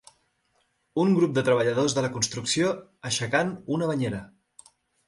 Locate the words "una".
3.79-3.93